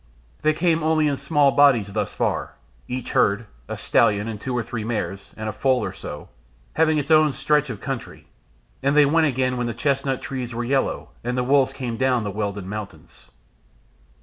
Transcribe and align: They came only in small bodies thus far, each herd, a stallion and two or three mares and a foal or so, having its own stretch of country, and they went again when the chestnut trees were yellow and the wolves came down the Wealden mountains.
They 0.41 0.53
came 0.53 0.81
only 0.81 1.07
in 1.07 1.15
small 1.15 1.51
bodies 1.51 1.93
thus 1.93 2.11
far, 2.11 2.55
each 2.87 3.11
herd, 3.11 3.45
a 3.67 3.77
stallion 3.77 4.27
and 4.27 4.41
two 4.41 4.57
or 4.57 4.63
three 4.63 4.83
mares 4.83 5.31
and 5.37 5.47
a 5.47 5.53
foal 5.53 5.83
or 5.85 5.93
so, 5.93 6.27
having 6.73 6.97
its 6.97 7.11
own 7.11 7.31
stretch 7.33 7.69
of 7.69 7.79
country, 7.81 8.25
and 8.81 8.97
they 8.97 9.05
went 9.05 9.27
again 9.27 9.57
when 9.57 9.67
the 9.67 9.75
chestnut 9.75 10.19
trees 10.19 10.55
were 10.55 10.63
yellow 10.63 11.09
and 11.23 11.37
the 11.37 11.43
wolves 11.43 11.71
came 11.71 11.97
down 11.97 12.23
the 12.23 12.31
Wealden 12.31 12.67
mountains. 12.67 13.29